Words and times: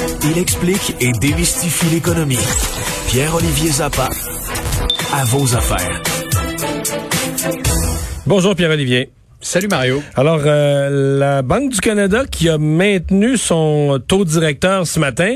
Il 0.00 0.38
explique 0.38 0.94
et 1.00 1.10
démystifie 1.20 1.86
l'économie. 1.86 2.38
Pierre-Olivier 3.08 3.70
Zappa, 3.70 4.08
à 5.12 5.24
vos 5.24 5.56
affaires. 5.56 6.02
Bonjour 8.24 8.54
Pierre-Olivier. 8.54 9.10
Salut 9.40 9.66
Mario. 9.66 10.00
Alors, 10.14 10.42
euh, 10.44 11.18
la 11.18 11.42
Banque 11.42 11.72
du 11.72 11.80
Canada 11.80 12.24
qui 12.30 12.48
a 12.48 12.58
maintenu 12.58 13.36
son 13.36 14.00
taux 14.06 14.24
directeur 14.24 14.86
ce 14.86 15.00
matin, 15.00 15.34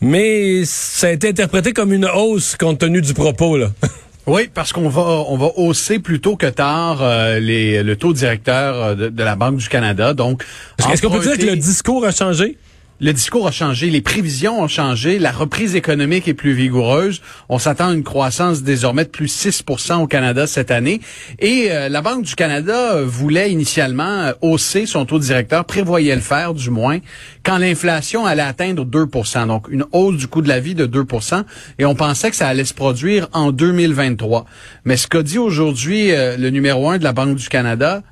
mais 0.00 0.64
ça 0.64 1.08
a 1.08 1.10
été 1.10 1.28
interprété 1.28 1.74
comme 1.74 1.92
une 1.92 2.06
hausse 2.06 2.56
compte 2.56 2.78
tenu 2.78 3.02
du 3.02 3.12
propos. 3.14 3.56
Là. 3.56 3.68
Oui, 4.26 4.50
parce 4.52 4.74
qu'on 4.74 4.90
va 4.90 5.00
on 5.00 5.38
va 5.38 5.48
hausser 5.56 6.00
plus 6.00 6.20
tôt 6.20 6.36
que 6.36 6.44
tard 6.44 6.98
euh, 7.00 7.38
les, 7.40 7.82
le 7.82 7.96
taux 7.96 8.12
directeur 8.12 8.76
euh, 8.76 8.94
de, 8.94 9.08
de, 9.08 9.22
la 9.22 9.36
Banque 9.36 9.56
du 9.56 9.70
Canada. 9.70 10.12
Donc, 10.12 10.44
est-ce 10.92 11.00
qu'on 11.00 11.10
peut 11.10 11.22
dire 11.22 11.38
que 11.38 11.46
le 11.46 11.56
discours 11.56 12.04
a 12.04 12.10
changé? 12.10 12.58
Le 13.00 13.12
discours 13.12 13.46
a 13.46 13.52
changé, 13.52 13.90
les 13.90 14.00
prévisions 14.00 14.60
ont 14.60 14.66
changé, 14.66 15.20
la 15.20 15.30
reprise 15.30 15.76
économique 15.76 16.26
est 16.26 16.34
plus 16.34 16.52
vigoureuse. 16.52 17.22
On 17.48 17.60
s'attend 17.60 17.90
à 17.90 17.94
une 17.94 18.02
croissance 18.02 18.64
désormais 18.64 19.04
de 19.04 19.08
plus 19.08 19.28
6% 19.32 20.02
au 20.02 20.08
Canada 20.08 20.48
cette 20.48 20.72
année. 20.72 21.00
Et 21.38 21.68
euh, 21.70 21.88
la 21.88 22.02
Banque 22.02 22.24
du 22.24 22.34
Canada 22.34 22.94
euh, 22.94 23.04
voulait 23.06 23.52
initialement 23.52 24.02
euh, 24.02 24.32
hausser 24.42 24.84
son 24.84 25.04
taux 25.04 25.20
directeur, 25.20 25.64
prévoyait 25.64 26.16
le 26.16 26.20
faire 26.20 26.54
du 26.54 26.70
moins, 26.70 26.98
quand 27.44 27.58
l'inflation 27.58 28.26
allait 28.26 28.42
atteindre 28.42 28.84
2% 28.84 29.46
Donc 29.46 29.68
une 29.70 29.84
hausse 29.92 30.16
du 30.16 30.26
coût 30.26 30.42
de 30.42 30.48
la 30.48 30.58
vie 30.58 30.74
de 30.74 30.88
2% 30.88 31.44
Et 31.78 31.84
on 31.84 31.94
pensait 31.94 32.30
que 32.30 32.36
ça 32.36 32.48
allait 32.48 32.64
se 32.64 32.74
produire 32.74 33.28
en 33.32 33.52
2023. 33.52 34.44
Mais 34.84 34.96
ce 34.96 35.06
qu'a 35.06 35.22
dit 35.22 35.38
aujourd'hui 35.38 36.08
le 36.10 36.50
numéro 36.50 36.90
un 36.90 36.98
de 36.98 37.04
la 37.04 37.12
Banque 37.12 37.36
du 37.36 37.48
Canada, 37.48 38.02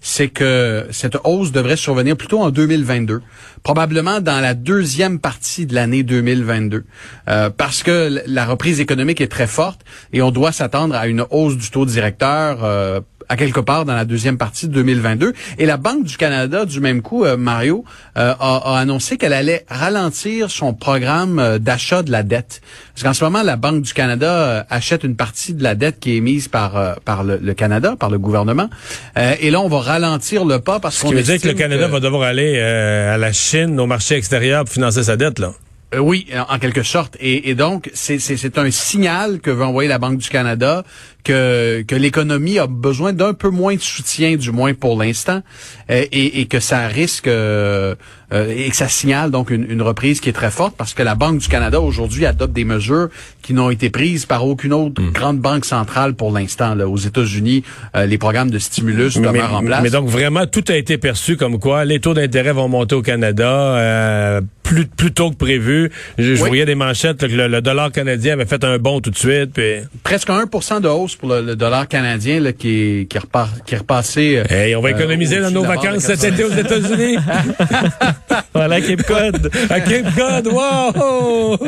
C'est 0.00 0.28
que 0.28 0.86
cette 0.90 1.16
hausse 1.24 1.52
devrait 1.52 1.76
survenir 1.76 2.16
plutôt 2.16 2.40
en 2.40 2.50
2022, 2.50 3.22
probablement 3.62 4.20
dans 4.20 4.40
la 4.40 4.54
deuxième 4.54 5.18
partie 5.18 5.66
de 5.66 5.74
l'année 5.74 6.02
2022, 6.02 6.84
euh, 7.28 7.50
parce 7.50 7.82
que 7.82 8.22
la 8.26 8.44
reprise 8.44 8.80
économique 8.80 9.20
est 9.20 9.28
très 9.28 9.46
forte 9.46 9.80
et 10.12 10.22
on 10.22 10.30
doit 10.30 10.52
s'attendre 10.52 10.94
à 10.94 11.06
une 11.06 11.24
hausse 11.30 11.56
du 11.56 11.70
taux 11.70 11.86
directeur 11.86 12.64
euh, 12.64 13.00
à 13.30 13.36
quelque 13.36 13.60
part 13.60 13.84
dans 13.84 13.94
la 13.94 14.04
deuxième 14.04 14.36
partie 14.36 14.66
de 14.66 14.74
2022. 14.74 15.32
Et 15.58 15.64
la 15.64 15.76
Banque 15.76 16.02
du 16.02 16.16
Canada, 16.16 16.64
du 16.64 16.80
même 16.80 17.00
coup, 17.00 17.24
euh, 17.24 17.36
Mario, 17.36 17.84
euh, 18.18 18.34
a, 18.38 18.76
annoncé 18.76 19.18
qu'elle 19.18 19.32
allait 19.32 19.64
ralentir 19.70 20.50
son 20.50 20.74
programme 20.74 21.38
euh, 21.38 21.58
d'achat 21.60 22.02
de 22.02 22.10
la 22.10 22.24
dette. 22.24 22.60
Parce 22.92 23.04
qu'en 23.04 23.14
ce 23.14 23.22
moment, 23.22 23.44
la 23.44 23.54
Banque 23.54 23.82
du 23.82 23.94
Canada 23.94 24.66
achète 24.68 25.04
une 25.04 25.14
partie 25.14 25.54
de 25.54 25.62
la 25.62 25.76
dette 25.76 26.00
qui 26.00 26.16
est 26.16 26.20
mise 26.20 26.48
par 26.48 26.96
par 27.04 27.22
le, 27.22 27.54
Canada, 27.54 27.94
par 27.98 28.10
le 28.10 28.18
gouvernement. 28.18 28.68
et 29.16 29.50
là, 29.50 29.60
on 29.60 29.68
va 29.68 29.78
ralentir 29.78 30.44
le 30.44 30.58
pas 30.58 30.80
parce 30.80 31.00
qu'on... 31.00 31.08
Ce 31.08 31.12
qui 31.12 31.20
veut 31.20 31.22
dire 31.22 31.40
que 31.40 31.48
le 31.48 31.54
Canada 31.54 31.86
va 31.86 32.00
devoir 32.00 32.22
aller 32.22 32.60
à 32.60 33.16
la 33.16 33.32
Chine, 33.32 33.78
au 33.78 33.86
marché 33.86 34.16
extérieur 34.16 34.64
pour 34.64 34.74
financer 34.74 35.04
sa 35.04 35.16
dette, 35.16 35.38
là. 35.38 35.52
oui, 35.98 36.26
en 36.48 36.58
quelque 36.58 36.82
sorte. 36.82 37.16
Et, 37.20 37.48
et 37.50 37.54
donc, 37.54 37.90
c'est 37.94 38.58
un 38.58 38.70
signal 38.70 39.40
que 39.40 39.50
veut 39.50 39.64
envoyer 39.64 39.88
la 39.88 39.98
Banque 39.98 40.18
du 40.18 40.28
Canada 40.28 40.84
que, 41.24 41.82
que 41.82 41.94
l'économie 41.94 42.58
a 42.58 42.66
besoin 42.66 43.12
d'un 43.12 43.34
peu 43.34 43.50
moins 43.50 43.74
de 43.74 43.80
soutien, 43.80 44.36
du 44.36 44.50
moins 44.52 44.74
pour 44.74 45.00
l'instant, 45.00 45.42
euh, 45.90 46.04
et, 46.12 46.40
et, 46.40 46.46
que 46.46 46.60
ça 46.60 46.86
risque 46.86 47.26
euh, 47.26 47.94
euh, 48.32 48.54
et 48.56 48.70
que 48.70 48.76
ça 48.76 48.88
signale 48.88 49.30
donc 49.30 49.50
une, 49.50 49.70
une, 49.70 49.82
reprise 49.82 50.20
qui 50.20 50.28
est 50.28 50.32
très 50.32 50.50
forte 50.50 50.74
parce 50.76 50.94
que 50.94 51.02
la 51.02 51.14
Banque 51.14 51.38
du 51.38 51.48
Canada 51.48 51.80
aujourd'hui 51.80 52.26
adopte 52.26 52.52
des 52.52 52.64
mesures 52.64 53.08
qui 53.42 53.54
n'ont 53.54 53.70
été 53.70 53.90
prises 53.90 54.26
par 54.26 54.46
aucune 54.46 54.72
autre 54.72 55.02
hmm. 55.02 55.10
grande 55.12 55.38
banque 55.38 55.64
centrale 55.64 56.14
pour 56.14 56.32
l'instant. 56.32 56.78
Aux 56.78 56.96
États-Unis, 56.96 57.64
les 57.94 58.18
programmes 58.18 58.50
de 58.50 58.58
stimulus 58.58 59.14
demeurent 59.16 59.54
en 59.54 59.62
place. 59.62 59.82
Mais 59.82 59.90
donc 59.90 60.08
vraiment 60.08 60.46
tout 60.46 60.64
a 60.68 60.76
été 60.76 60.98
perçu 60.98 61.36
comme 61.36 61.58
quoi 61.58 61.84
les 61.84 62.00
taux 62.00 62.14
d'intérêt 62.14 62.52
vont 62.52 62.68
monter 62.68 62.94
au 62.94 63.02
Canada 63.02 64.40
plus, 64.70 64.86
plus 64.86 65.12
tôt 65.12 65.30
que 65.30 65.36
prévu. 65.36 65.90
Je, 66.16 66.34
voyais 66.34 66.64
des 66.64 66.74
manchettes 66.74 67.18
que 67.18 67.26
le, 67.26 67.60
dollar 67.60 67.90
canadien 67.90 68.34
avait 68.34 68.46
fait 68.46 68.62
un 68.64 68.78
bond 68.78 69.00
tout 69.00 69.10
de 69.10 69.16
suite. 69.16 69.52
Puis... 69.52 69.80
Presque 70.04 70.30
1 70.30 70.80
de 70.80 70.88
hausse 70.88 71.09
pour 71.16 71.28
le, 71.28 71.56
dollar 71.56 71.88
canadien 71.88 72.40
là, 72.40 72.52
qui, 72.52 73.06
qui, 73.08 73.18
repart, 73.18 73.64
qui 73.64 73.74
est 73.74 73.78
repassé. 73.78 74.42
Euh, 74.50 74.74
on 74.76 74.80
va 74.80 74.90
économiser 74.90 75.38
euh, 75.38 75.42
dans 75.44 75.50
nos 75.50 75.64
vacances 75.64 76.00
cet 76.00 76.24
été 76.24 76.44
aux 76.44 76.50
États-Unis. 76.50 77.16
voilà, 78.54 78.76
à 78.76 78.80
Cape 78.80 79.02
Cod. 79.02 79.50
À 79.68 79.80
Cape 79.80 80.14
Cod, 80.16 80.46
wow! 80.48 81.58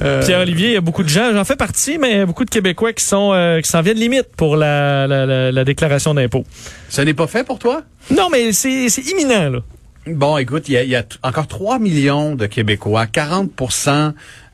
euh, 0.00 0.22
Pierre-Olivier, 0.24 0.68
il 0.68 0.74
y 0.74 0.76
a 0.76 0.80
beaucoup 0.80 1.02
de 1.02 1.08
gens, 1.08 1.32
j'en 1.32 1.44
fais 1.44 1.56
partie, 1.56 1.98
mais 1.98 2.10
il 2.12 2.18
y 2.18 2.20
a 2.20 2.26
beaucoup 2.26 2.44
de 2.44 2.50
Québécois 2.50 2.92
qui 2.92 3.04
sont 3.04 3.32
euh, 3.32 3.60
qui 3.60 3.68
s'en 3.68 3.82
viennent 3.82 3.98
limite 3.98 4.28
pour 4.36 4.56
la, 4.56 5.06
la, 5.06 5.52
la, 5.52 5.64
déclaration 5.64 6.14
d'impôt. 6.14 6.44
Ça 6.88 7.04
n'est 7.04 7.14
pas 7.14 7.26
fait 7.26 7.44
pour 7.44 7.58
toi? 7.58 7.82
Non, 8.10 8.28
mais 8.30 8.52
c'est 8.52 8.86
imminent, 9.10 9.50
là. 9.50 9.58
Bon, 10.06 10.36
écoute, 10.36 10.68
il 10.68 10.72
y 10.72 10.76
a, 10.76 10.82
y 10.82 10.96
a, 10.96 11.04
encore 11.22 11.46
3 11.46 11.78
millions 11.78 12.34
de 12.34 12.46
Québécois, 12.46 13.06
40 13.06 13.52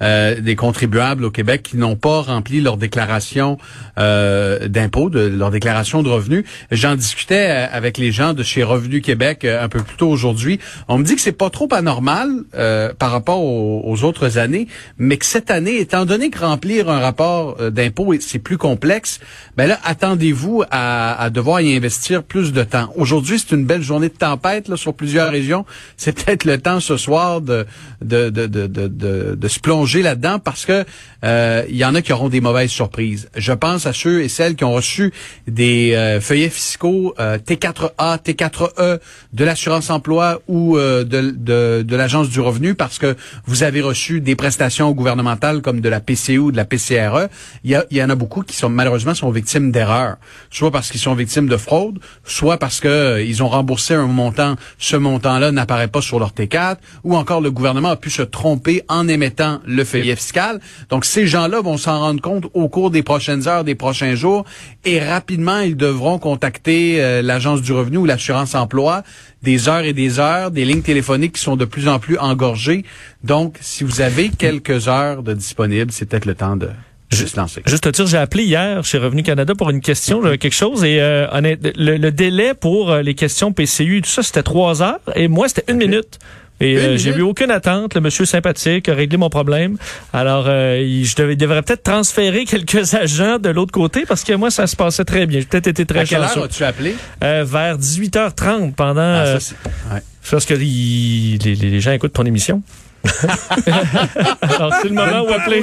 euh, 0.02 0.40
des 0.40 0.56
contribuables 0.56 1.24
au 1.24 1.30
Québec 1.30 1.62
qui 1.62 1.76
n'ont 1.76 1.96
pas 1.96 2.22
rempli 2.22 2.60
leur 2.60 2.76
déclaration 2.76 3.58
euh, 3.98 4.68
d'impôt, 4.68 5.10
de 5.10 5.20
leur 5.20 5.50
déclaration 5.50 6.02
de 6.02 6.08
revenus. 6.08 6.44
J'en 6.70 6.94
discutais 6.94 7.48
euh, 7.50 7.66
avec 7.72 7.98
les 7.98 8.12
gens 8.12 8.34
de 8.34 8.42
chez 8.42 8.62
Revenu 8.62 9.00
Québec 9.00 9.44
euh, 9.44 9.62
un 9.62 9.68
peu 9.68 9.82
plus 9.82 9.96
tôt 9.96 10.08
aujourd'hui. 10.08 10.60
On 10.88 10.98
me 10.98 11.04
dit 11.04 11.14
que 11.14 11.20
c'est 11.20 11.32
pas 11.32 11.50
trop 11.50 11.68
anormal 11.72 12.30
euh, 12.54 12.92
par 12.98 13.10
rapport 13.10 13.42
aux, 13.42 14.04
autres 14.04 14.38
années, 14.38 14.68
mais 14.98 15.16
que 15.16 15.26
cette 15.26 15.50
année, 15.50 15.80
étant 15.80 16.04
donné 16.04 16.30
que 16.30 16.38
remplir 16.38 16.88
un 16.88 17.00
rapport 17.00 17.56
d'impôt 17.70 18.14
c'est 18.20 18.38
plus 18.38 18.58
complexe, 18.58 19.18
ben 19.56 19.66
là 19.66 19.78
attendez-vous 19.82 20.62
à, 20.70 21.20
à, 21.20 21.30
devoir 21.30 21.60
y 21.60 21.74
investir 21.74 22.22
plus 22.22 22.52
de 22.52 22.62
temps. 22.62 22.92
Aujourd'hui, 22.94 23.38
c'est 23.40 23.56
une 23.56 23.64
belle 23.64 23.82
journée 23.82 24.08
de 24.08 24.14
tempête 24.14 24.68
là, 24.68 24.76
sur 24.76 24.94
plusieurs 24.94 25.30
régions. 25.30 25.64
C'est 25.96 26.12
peut-être 26.12 26.44
le 26.44 26.58
temps 26.58 26.78
ce 26.78 26.96
soir 26.96 27.40
de 27.40 27.66
de, 28.02 28.30
de, 28.30 28.46
de, 28.46 28.66
de, 28.66 28.86
de 29.34 29.48
se 29.48 29.58
plonger 29.58 29.87
là-dedans 29.96 30.38
parce 30.38 30.64
que 30.64 30.84
euh, 31.24 31.64
y 31.68 31.84
en 31.84 31.94
a 31.94 32.02
qui 32.02 32.12
auront 32.12 32.28
des 32.28 32.40
mauvaises 32.40 32.70
surprises. 32.70 33.28
Je 33.36 33.52
pense 33.52 33.86
à 33.86 33.92
ceux 33.92 34.22
et 34.22 34.28
celles 34.28 34.54
qui 34.54 34.64
ont 34.64 34.72
reçu 34.72 35.12
des 35.46 35.94
euh, 35.94 36.20
feuillets 36.20 36.50
fiscaux 36.50 37.14
T4A, 37.18 37.90
euh, 38.00 38.16
T4E 38.18 39.00
de 39.32 39.44
l'assurance 39.44 39.90
emploi 39.90 40.40
ou 40.46 40.76
de, 40.78 41.04
de, 41.04 41.96
l'agence 41.96 42.28
du 42.28 42.40
revenu 42.40 42.74
parce 42.74 42.98
que 42.98 43.16
vous 43.46 43.62
avez 43.62 43.80
reçu 43.80 44.20
des 44.20 44.36
prestations 44.36 44.92
gouvernementales 44.92 45.62
comme 45.62 45.80
de 45.80 45.88
la 45.88 46.00
PCU 46.00 46.38
ou 46.38 46.52
de 46.52 46.56
la 46.56 46.64
PCRE. 46.64 47.28
Il 47.64 47.70
y, 47.70 47.74
a, 47.74 47.84
il 47.90 47.96
y 47.96 48.02
en 48.02 48.10
a 48.10 48.14
beaucoup 48.14 48.42
qui 48.42 48.56
sont 48.56 48.68
malheureusement 48.68 49.14
sont 49.14 49.30
victimes 49.30 49.72
d'erreurs, 49.72 50.16
soit 50.50 50.70
parce 50.70 50.90
qu'ils 50.90 51.00
sont 51.00 51.14
victimes 51.14 51.48
de 51.48 51.56
fraude, 51.56 51.98
soit 52.24 52.58
parce 52.58 52.80
que 52.80 53.22
ils 53.24 53.42
ont 53.42 53.48
remboursé 53.48 53.94
un 53.94 54.06
montant, 54.06 54.56
ce 54.78 54.96
montant-là 54.96 55.50
n'apparaît 55.52 55.88
pas 55.88 56.02
sur 56.02 56.18
leur 56.18 56.32
T4, 56.32 56.76
ou 57.04 57.16
encore 57.16 57.40
le 57.40 57.50
gouvernement 57.50 57.90
a 57.90 57.96
pu 57.96 58.10
se 58.10 58.22
tromper 58.22 58.82
en 58.88 59.08
émettant 59.08 59.60
le 59.66 59.77
feuillet 59.84 60.16
fiscal. 60.16 60.60
Donc, 60.88 61.04
ces 61.04 61.26
gens-là 61.26 61.60
vont 61.60 61.76
s'en 61.76 61.98
rendre 61.98 62.20
compte 62.20 62.46
au 62.54 62.68
cours 62.68 62.90
des 62.90 63.02
prochaines 63.02 63.48
heures, 63.48 63.64
des 63.64 63.74
prochains 63.74 64.14
jours, 64.14 64.44
et 64.84 65.00
rapidement, 65.00 65.60
ils 65.60 65.76
devront 65.76 66.18
contacter 66.18 67.02
euh, 67.02 67.22
l'Agence 67.22 67.62
du 67.62 67.72
revenu 67.72 67.98
ou 67.98 68.04
l'assurance 68.04 68.54
emploi 68.54 69.02
des 69.42 69.68
heures 69.68 69.84
et 69.84 69.92
des 69.92 70.18
heures, 70.18 70.50
des 70.50 70.64
lignes 70.64 70.82
téléphoniques 70.82 71.34
qui 71.34 71.40
sont 71.40 71.56
de 71.56 71.64
plus 71.64 71.88
en 71.88 71.98
plus 71.98 72.18
engorgées. 72.18 72.84
Donc, 73.22 73.56
si 73.60 73.84
vous 73.84 74.00
avez 74.00 74.30
quelques 74.30 74.88
heures 74.88 75.22
de 75.22 75.34
disponibles, 75.34 75.92
c'est 75.92 76.06
peut-être 76.06 76.26
le 76.26 76.34
temps 76.34 76.56
de 76.56 76.70
Juste, 77.10 77.36
lancer. 77.36 77.62
juste 77.66 77.84
te 77.84 77.88
dire, 77.88 78.06
j'ai 78.06 78.18
appelé 78.18 78.44
hier 78.44 78.84
chez 78.84 78.98
Revenu 78.98 79.22
Canada 79.22 79.54
pour 79.54 79.70
une 79.70 79.80
question, 79.80 80.22
j'avais 80.22 80.38
quelque 80.38 80.54
chose, 80.54 80.84
et 80.84 81.00
euh, 81.00 81.26
le, 81.76 82.10
délai 82.10 82.52
pour 82.54 82.90
euh, 82.90 83.02
les 83.02 83.14
questions 83.14 83.52
PCU 83.52 83.98
et 83.98 84.02
tout 84.02 84.10
ça, 84.10 84.22
c'était 84.22 84.42
trois 84.42 84.82
heures, 84.82 85.00
et 85.16 85.28
moi, 85.28 85.48
c'était 85.48 85.72
une 85.72 85.78
minute. 85.78 86.18
Et 86.60 86.76
euh, 86.76 86.96
j'ai 86.96 87.10
eu 87.10 87.22
aucune 87.22 87.50
attente. 87.50 87.94
Le 87.94 88.00
monsieur 88.00 88.24
sympathique 88.24 88.88
a 88.88 88.94
réglé 88.94 89.16
mon 89.16 89.30
problème. 89.30 89.76
Alors, 90.12 90.46
euh, 90.48 91.02
je 91.04 91.14
devais, 91.14 91.36
devrais 91.36 91.62
peut-être 91.62 91.84
transférer 91.84 92.44
quelques 92.46 92.94
agents 92.94 93.38
de 93.38 93.48
l'autre 93.48 93.72
côté 93.72 94.04
parce 94.06 94.24
que 94.24 94.32
moi, 94.32 94.50
ça 94.50 94.66
se 94.66 94.74
passait 94.74 95.04
très 95.04 95.26
bien. 95.26 95.40
J'ai 95.40 95.46
peut-être 95.46 95.68
été 95.68 95.86
très 95.86 96.00
à 96.00 96.04
quelle 96.04 96.20
heure 96.20 96.44
as-tu 96.44 96.64
appelé? 96.64 96.96
Euh, 97.22 97.44
vers 97.46 97.78
18h30 97.78 98.72
pendant... 98.72 99.00
Ah, 99.00 99.40
ça, 99.40 99.54
ouais. 99.94 100.02
Parce 100.30 100.44
que 100.44 100.54
les, 100.54 101.38
les 101.38 101.80
gens 101.80 101.92
écoutent 101.92 102.12
ton 102.12 102.26
émission. 102.26 102.62
Alors, 104.42 104.74
c'est 104.80 104.88
le 104.88 104.94
moment 104.94 105.22
où 105.22 105.32
appeler. 105.32 105.60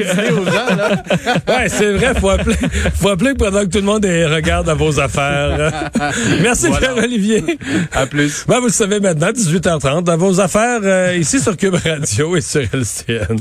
ouais, 1.48 1.70
c'est 1.70 1.94
vrai, 1.94 2.14
faut 2.20 2.30
appeler, 2.30 2.56
faut 2.96 3.10
appeler 3.10 3.34
pendant 3.34 3.62
que 3.62 3.70
tout 3.70 3.80
le 3.80 3.84
monde 3.84 4.06
regarde 4.06 4.70
à 4.70 4.74
vos 4.74 5.00
affaires. 5.00 5.92
Merci, 6.42 6.70
Pierre-Olivier. 6.70 7.44
À 7.92 8.06
plus. 8.06 8.46
Ben, 8.48 8.60
vous 8.60 8.68
le 8.68 8.72
savez 8.72 9.00
maintenant, 9.00 9.30
18h30, 9.30 10.04
dans 10.04 10.18
vos 10.18 10.40
affaires, 10.40 10.80
euh, 10.84 11.16
ici 11.18 11.40
sur 11.40 11.56
Cube 11.58 11.76
Radio 11.76 12.36
et 12.36 12.42
sur 12.42 12.62
LCN. 12.62 13.38